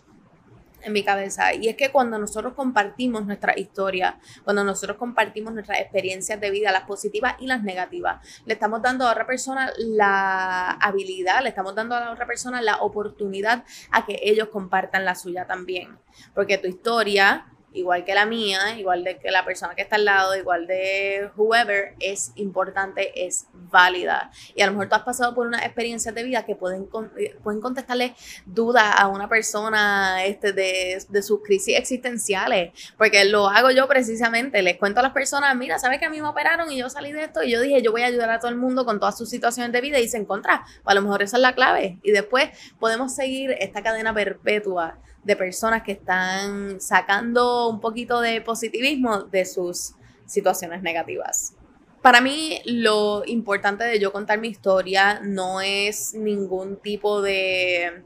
en 0.85 0.93
mi 0.93 1.03
cabeza. 1.03 1.53
Y 1.53 1.67
es 1.67 1.75
que 1.75 1.91
cuando 1.91 2.17
nosotros 2.19 2.53
compartimos 2.53 3.25
nuestra 3.25 3.57
historia, 3.57 4.19
cuando 4.43 4.63
nosotros 4.63 4.97
compartimos 4.97 5.53
nuestras 5.53 5.79
experiencias 5.79 6.39
de 6.39 6.51
vida, 6.51 6.71
las 6.71 6.83
positivas 6.83 7.35
y 7.39 7.47
las 7.47 7.63
negativas, 7.63 8.25
le 8.45 8.53
estamos 8.53 8.81
dando 8.81 9.07
a 9.07 9.11
otra 9.11 9.25
persona 9.25 9.71
la 9.77 10.71
habilidad, 10.71 11.41
le 11.41 11.49
estamos 11.49 11.75
dando 11.75 11.95
a 11.95 11.99
la 12.01 12.11
otra 12.11 12.27
persona 12.27 12.61
la 12.61 12.77
oportunidad 12.77 13.65
a 13.91 14.05
que 14.05 14.19
ellos 14.21 14.49
compartan 14.49 15.05
la 15.05 15.15
suya 15.15 15.45
también. 15.45 15.97
Porque 16.33 16.57
tu 16.57 16.67
historia 16.67 17.47
igual 17.75 18.05
que 18.05 18.15
la 18.15 18.25
mía, 18.25 18.77
igual 18.77 19.03
de 19.03 19.17
que 19.17 19.31
la 19.31 19.45
persona 19.45 19.75
que 19.75 19.81
está 19.81 19.97
al 19.97 20.05
lado, 20.05 20.35
igual 20.35 20.65
de 20.65 21.29
whoever, 21.35 21.93
es 21.99 22.31
importante, 22.35 23.25
es 23.25 23.47
válida. 23.53 24.31
Y 24.55 24.61
a 24.61 24.65
lo 24.65 24.71
mejor 24.71 24.89
tú 24.89 24.95
has 24.95 25.03
pasado 25.03 25.35
por 25.35 25.47
unas 25.47 25.63
experiencias 25.63 26.15
de 26.15 26.23
vida 26.23 26.45
que 26.45 26.55
pueden, 26.55 26.87
pueden 26.87 27.61
contestarle 27.61 28.15
dudas 28.45 28.95
a 28.97 29.07
una 29.07 29.29
persona 29.29 30.25
este, 30.25 30.53
de, 30.53 31.03
de 31.07 31.21
sus 31.21 31.41
crisis 31.43 31.77
existenciales, 31.77 32.71
porque 32.97 33.25
lo 33.25 33.47
hago 33.47 33.71
yo 33.71 33.87
precisamente, 33.87 34.61
les 34.61 34.77
cuento 34.77 35.01
a 35.01 35.03
las 35.03 35.11
personas, 35.11 35.55
mira, 35.55 35.77
sabes 35.77 35.99
que 35.99 36.05
a 36.05 36.09
mí 36.09 36.21
me 36.21 36.27
operaron 36.27 36.71
y 36.71 36.77
yo 36.77 36.89
salí 36.89 37.11
de 37.11 37.25
esto 37.25 37.43
y 37.43 37.51
yo 37.51 37.61
dije, 37.61 37.81
yo 37.81 37.91
voy 37.91 38.01
a 38.01 38.07
ayudar 38.07 38.29
a 38.29 38.39
todo 38.39 38.49
el 38.49 38.57
mundo 38.57 38.85
con 38.85 38.99
todas 38.99 39.17
sus 39.17 39.29
situaciones 39.29 39.71
de 39.71 39.81
vida 39.81 39.99
y 39.99 40.07
se 40.07 40.17
encuentra, 40.17 40.65
a 40.83 40.93
lo 40.93 41.01
mejor 41.01 41.21
esa 41.21 41.37
es 41.37 41.41
la 41.41 41.53
clave. 41.53 41.99
Y 42.03 42.11
después 42.11 42.49
podemos 42.79 43.13
seguir 43.13 43.55
esta 43.59 43.83
cadena 43.83 44.13
perpetua 44.13 44.97
de 45.25 45.35
personas 45.35 45.81
que 45.83 45.91
están 45.91 46.79
sacando 46.79 47.67
un 47.67 47.81
poquito 47.81 48.21
de 48.21 48.41
positivismo 48.41 49.23
de 49.23 49.43
sus 49.45 49.95
situaciones 50.25 50.83
negativas. 50.83 51.55
Para 52.01 52.21
mí 52.21 52.61
lo 52.65 53.23
importante 53.25 53.83
de 53.83 53.99
yo 53.99 54.11
contar 54.11 54.39
mi 54.39 54.49
historia 54.49 55.19
no 55.23 55.61
es 55.61 56.13
ningún 56.13 56.77
tipo 56.77 57.21
de... 57.23 58.03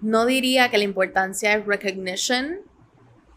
No 0.00 0.26
diría 0.26 0.68
que 0.68 0.78
la 0.78 0.84
importancia 0.84 1.54
es 1.54 1.64
recognition 1.64 2.58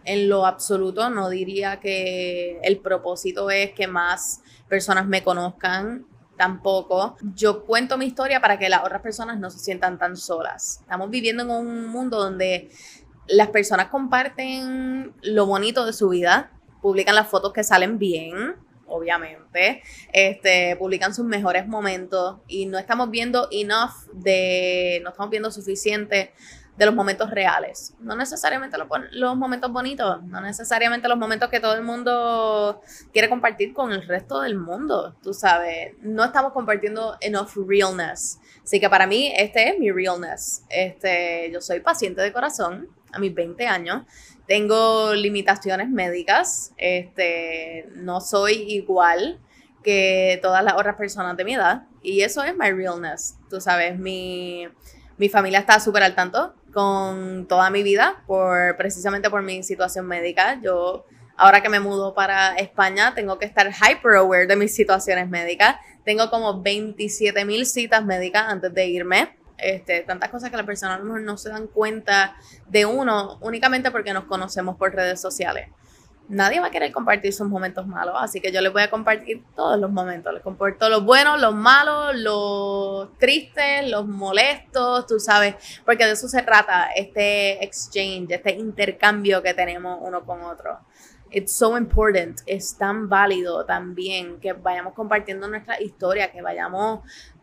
en 0.04 0.28
lo 0.28 0.48
absoluto, 0.48 1.12
no 1.12 1.30
diría 1.30 1.80
que 1.80 2.60
el 2.64 2.80
propósito 2.80 3.52
es 3.52 3.72
que 3.74 3.86
más 3.86 4.42
personas 4.68 5.08
me 5.08 5.24
conozcan 5.24 6.08
tampoco. 6.42 7.18
Yo 7.36 7.66
cuento 7.66 8.00
mi 8.00 8.06
historia 8.08 8.42
para 8.42 8.58
que 8.58 8.68
las 8.68 8.84
otras 8.84 9.04
personas 9.04 9.40
no 9.40 9.52
se 9.52 9.60
sientan 9.60 10.00
tan 10.00 10.18
solas. 10.18 10.80
Estamos 10.82 11.12
viviendo 11.12 11.44
en 11.44 11.52
un 11.52 11.86
mundo 11.86 12.18
donde 12.18 12.72
las 13.28 13.50
personas 13.50 13.90
comparten 13.90 15.14
lo 15.22 15.46
bonito 15.46 15.86
de 15.86 15.94
su 15.94 16.10
vida, 16.10 16.52
publican 16.82 17.14
las 17.14 17.28
fotos 17.28 17.54
que 17.54 17.64
salen 17.64 18.00
bien, 18.00 18.56
obviamente, 18.88 19.84
este, 20.14 20.76
publican 20.78 21.14
sus 21.14 21.26
mejores 21.26 21.68
momentos 21.68 22.38
y 22.48 22.66
no 22.66 22.80
estamos 22.80 23.12
viendo 23.12 23.48
enough 23.52 24.10
de, 24.12 25.00
no 25.04 25.12
estamos 25.12 25.30
viendo 25.30 25.52
suficiente 25.52 26.34
de 26.78 26.86
los 26.86 26.96
momentos 26.96 27.30
reales. 27.30 27.94
No 28.00 28.16
necesariamente 28.16 28.78
los, 28.78 29.38
momentos 29.38 29.72
bonitos, 29.72 30.24
no 30.24 30.42
necesariamente 30.42 31.08
los 31.08 31.18
momentos 31.18 31.50
que 31.50 31.60
todo 31.60 31.74
el 31.74 31.84
mundo 31.84 32.82
quiere 33.12 33.30
compartir 33.30 33.74
con 33.74 33.92
el 33.92 34.08
resto 34.08 34.42
del 34.42 34.56
mundo, 34.56 35.16
tú 35.22 35.34
sabes. 35.34 35.94
No 36.02 36.24
estamos 36.24 36.54
compartiendo 36.54 37.18
enough 37.20 37.52
realness. 37.68 38.40
Así 38.64 38.80
que 38.80 38.90
para 38.90 39.06
mí 39.06 39.32
este 39.36 39.70
es 39.70 39.80
mi 39.80 39.92
realness. 39.92 40.64
Este, 40.70 41.52
yo 41.52 41.62
soy 41.62 41.82
paciente 41.82 42.22
de 42.22 42.32
corazón 42.32 42.90
a 43.12 43.20
mis 43.20 43.34
20 43.34 43.68
años. 43.68 44.06
Tengo 44.48 45.14
limitaciones 45.14 45.90
médicas. 45.90 46.74
Este, 46.78 47.90
no 47.96 48.22
soy 48.22 48.54
igual 48.54 49.40
que 49.84 50.40
todas 50.42 50.64
las 50.64 50.76
otras 50.76 50.96
personas 50.96 51.36
de 51.36 51.44
mi 51.44 51.56
edad. 51.56 51.84
Y 52.02 52.22
eso 52.22 52.44
es 52.44 52.56
my 52.56 52.72
realness. 52.72 53.36
Tú 53.50 53.60
sabes, 53.60 54.00
mi, 54.00 54.68
mi 55.18 55.30
familia 55.30 55.60
está 55.60 55.80
súper 55.80 56.04
al 56.04 56.16
tanto 56.16 56.56
con 56.74 57.48
toda 57.48 57.70
mi 57.70 57.84
vida, 57.84 58.24
por, 58.28 58.76
precisamente 58.78 59.30
por 59.30 59.42
mi 59.42 59.64
situación 59.64 60.08
médica. 60.08 60.60
Yo, 60.62 61.06
ahora 61.38 61.62
que 61.62 61.70
me 61.70 61.80
mudo 61.80 62.14
para 62.14 62.56
España, 62.56 63.14
tengo 63.16 63.38
que 63.40 63.46
estar 63.46 63.72
hyper 63.72 64.16
aware 64.16 64.48
de 64.48 64.56
mis 64.56 64.74
situaciones 64.74 65.30
médicas. 65.30 65.76
Tengo 66.04 66.30
como 66.30 66.62
27 66.62 67.46
mil 67.46 67.66
citas 67.66 68.04
médicas 68.04 68.46
antes 68.48 68.74
de 68.74 68.86
irme. 68.88 69.38
Este, 69.58 70.02
tantas 70.02 70.30
cosas 70.30 70.50
que 70.50 70.58
las 70.58 70.66
personas 70.66 71.02
no 71.04 71.38
se 71.38 71.50
dan 71.50 71.68
cuenta 71.68 72.36
de 72.68 72.86
uno 72.86 73.38
únicamente 73.42 73.92
porque 73.92 74.12
nos 74.12 74.24
conocemos 74.24 74.76
por 74.76 74.96
redes 74.96 75.22
sociales 75.22 75.68
nadie 76.32 76.60
va 76.60 76.68
a 76.68 76.72
querer 76.72 76.92
compartir 76.92 77.34
sus 77.34 77.48
momentos 77.48 77.86
malos, 77.86 78.16
así 78.18 78.40
que 78.40 78.52
yo 78.52 78.62
les 78.62 78.72
voy 78.72 78.82
a 78.82 78.90
compartir 78.90 79.44
todos 79.56 79.80
los 79.80 79.92
momentos. 79.92 80.34
Les 80.34 80.42
comparto 80.42 80.90
los 80.90 81.04
buenos, 81.04 81.40
los 81.40 81.54
malos, 81.54 82.16
los 82.16 83.18
tristes, 83.18 83.90
los 83.90 84.08
molestos, 84.08 85.06
tú 85.06 85.20
sabes, 85.20 85.56
porque 85.86 86.06
de 86.06 86.14
eso 86.14 86.28
se 86.28 86.42
trata 86.42 86.90
este 86.96 87.64
exchange, 87.64 88.32
este 88.32 88.52
intercambio 88.52 89.44
que 89.44 89.54
tenemos 89.54 90.00
uno 90.02 90.26
con 90.26 90.42
otro. 90.42 90.80
It's 91.30 91.54
so 91.54 91.78
important, 91.78 92.40
es 92.46 92.78
tan 92.78 93.08
válido 93.08 93.66
también 93.66 94.40
que 94.40 94.54
vayamos 94.54 94.94
compartiendo 94.94 95.48
nuestra 95.48 95.82
historia, 95.82 96.32
que 96.32 96.42
vayamos 96.42 97.02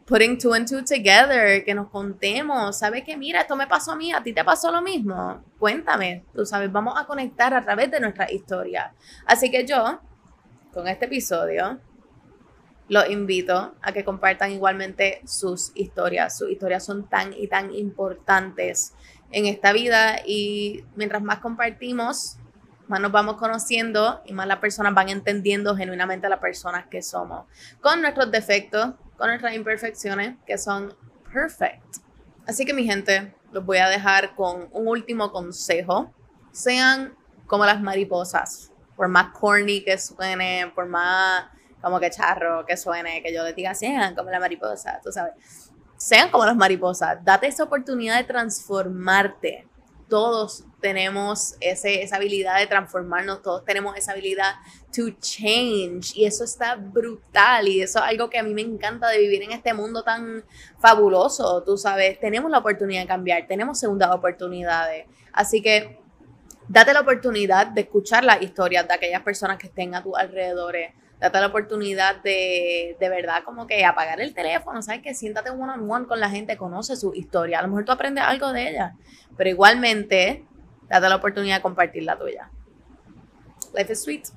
putting 0.09 0.39
two 0.39 0.55
and 0.55 0.67
two 0.67 0.83
together, 0.83 1.63
que 1.65 1.75
nos 1.75 1.89
contemos, 1.91 2.79
¿sabes 2.79 3.05
qué? 3.05 3.17
Mira, 3.17 3.43
esto 3.43 3.55
me 3.57 3.67
pasó 3.67 3.93
a 3.93 3.97
mí, 3.97 4.11
a 4.13 4.23
ti 4.23 4.33
te 4.33 4.43
pasó 4.43 4.73
lo 4.73 4.81
mismo. 4.81 5.45
Cuéntame, 5.59 6.25
tú 6.35 6.47
sabes, 6.47 6.73
vamos 6.73 6.95
a 6.97 7.05
conectar 7.05 7.53
a 7.53 7.63
través 7.63 7.91
de 7.91 8.01
nuestra 8.01 8.31
historia. 8.33 8.95
Así 9.27 9.51
que 9.51 9.67
yo, 9.67 10.01
con 10.73 10.89
este 10.89 11.05
episodio, 11.05 11.79
los 12.89 13.11
invito 13.11 13.75
a 13.83 13.93
que 13.93 14.03
compartan 14.03 14.51
igualmente 14.53 15.21
sus 15.27 15.73
historias. 15.75 16.39
Sus 16.39 16.51
historias 16.51 16.87
son 16.87 17.07
tan 17.07 17.35
y 17.35 17.47
tan 17.47 17.75
importantes 17.75 18.95
en 19.31 19.45
esta 19.45 19.75
vida 19.75 20.23
y 20.27 20.85
mientras 20.97 21.23
más 21.23 21.41
compartimos, 21.41 22.39
más 22.87 23.01
nos 23.01 23.13
vamos 23.13 23.37
conociendo 23.37 24.23
y 24.25 24.33
más 24.33 24.47
las 24.47 24.59
personas 24.59 24.95
van 24.95 25.11
entendiendo 25.11 25.77
genuinamente 25.77 26.31
las 26.31 26.39
personas 26.39 26.87
que 26.87 27.03
somos, 27.03 27.45
con 27.83 28.01
nuestros 28.01 28.31
defectos, 28.31 28.95
con 29.19 29.29
nuestras 29.29 29.55
imperfecciones, 29.55 30.37
que 30.47 30.57
son 30.57 30.97
perfect. 31.33 31.99
Así 32.47 32.65
que 32.65 32.73
mi 32.73 32.85
gente, 32.85 33.35
los 33.53 33.67
voy 33.67 33.79
a 33.79 33.89
dejar 33.89 34.35
con 34.35 34.69
un 34.73 34.89
último 34.89 35.31
consejo. 35.33 36.15
Sean 36.53 37.15
como 37.47 37.67
las 37.67 37.81
mariposas, 37.83 38.73
por 38.97 39.09
más 39.09 39.33
corny 39.33 39.83
que 39.85 39.99
suene, 39.99 40.73
por 40.75 40.87
más 40.87 41.45
como 41.83 42.01
que 42.01 42.11
charro 42.11 42.65
que 42.67 42.77
suene, 42.77 43.23
que 43.23 43.33
yo 43.35 43.45
les 43.45 43.55
diga, 43.55 43.75
sean 43.75 44.15
como 44.15 44.31
la 44.31 44.41
mariposa, 44.41 45.01
tú 45.03 45.13
sabes. 45.13 45.35
Sean 45.97 46.31
como 46.31 46.47
las 46.47 46.57
mariposas, 46.57 47.23
date 47.25 47.49
esa 47.49 47.65
oportunidad 47.65 48.17
de 48.17 48.25
transformarte 48.25 49.68
todos 50.09 50.65
tenemos 50.81 51.55
ese, 51.61 52.03
esa 52.03 52.17
habilidad 52.17 52.59
de 52.59 52.67
transformarnos, 52.67 53.43
todos 53.43 53.65
tenemos 53.65 53.97
esa 53.97 54.13
habilidad 54.13 54.55
to 54.95 55.11
change 55.21 56.17
y 56.17 56.25
eso 56.25 56.45
está 56.45 56.77
brutal 56.77 57.69
y 57.69 57.83
eso 57.83 57.99
es 57.99 58.05
algo 58.05 58.31
que 58.31 58.39
a 58.39 58.43
mí 58.43 58.55
me 58.55 58.63
encanta 58.63 59.09
de 59.09 59.19
vivir 59.19 59.43
en 59.43 59.53
este 59.53 59.75
mundo 59.75 60.03
tan 60.03 60.45
fabuloso, 60.79 61.63
tú 61.63 61.77
sabes, 61.77 62.19
tenemos 62.21 62.51
la 62.51 62.59
oportunidad 62.59 63.03
de 63.03 63.07
cambiar, 63.07 63.47
tenemos 63.47 63.79
segundas 63.79 64.11
oportunidades, 64.11 65.07
así 65.33 65.61
que 65.61 65.99
date 66.69 66.93
la 66.93 67.01
oportunidad 67.01 67.67
de 67.67 67.83
escuchar 67.83 68.25
las 68.25 68.43
historias 68.43 68.87
de 68.87 68.95
aquellas 68.95 69.23
personas 69.23 69.59
que 69.59 69.67
estén 69.67 69.95
a 69.95 70.03
tus 70.03 70.17
alrededores, 70.17 70.93
date 71.21 71.41
la 71.41 71.47
oportunidad 71.47 72.23
de, 72.23 72.97
de 72.99 73.09
verdad, 73.09 73.43
como 73.45 73.67
que 73.67 73.85
apagar 73.85 74.21
el 74.21 74.35
teléfono, 74.35 74.83
¿sabes? 74.83 75.03
Que 75.03 75.15
siéntate 75.15 75.51
one 75.51 75.73
on 75.73 75.91
one 75.91 76.07
con 76.07 76.21
la 76.21 76.31
gente, 76.31 76.57
conoce 76.57 76.97
su 76.97 77.13
historia. 77.15 77.59
A 77.59 77.63
lo 77.63 77.69
mejor 77.69 77.85
tú 77.85 77.93
aprendes 77.93 78.25
algo 78.25 78.53
de 78.53 78.71
ella, 78.71 78.95
pero 79.37 79.51
igualmente, 79.51 80.45
date 80.89 81.09
la 81.09 81.17
oportunidad 81.17 81.57
de 81.57 81.63
compartir 81.63 82.05
la 82.05 82.19
tuya. 82.19 82.51
Life 83.75 83.93
is 83.93 84.03
sweet. 84.03 84.29